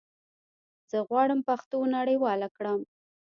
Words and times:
زه 0.91 0.97
غواړم 1.07 1.39
پښتو 1.47 1.77
نړيواله 1.97 2.47
کړم 2.57 2.81